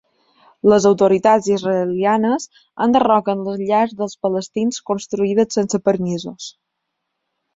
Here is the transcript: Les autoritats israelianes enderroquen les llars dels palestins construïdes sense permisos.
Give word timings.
Les 0.71 0.85
autoritats 0.91 1.49
israelianes 1.55 2.47
enderroquen 2.87 3.43
les 3.49 3.61
llars 3.71 3.93
dels 4.01 4.17
palestins 4.27 4.81
construïdes 4.91 5.59
sense 5.59 5.81
permisos. 5.91 6.49